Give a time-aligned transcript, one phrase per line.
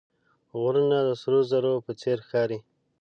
[0.59, 2.59] غرونه د سرو زرو په څېر ښکاري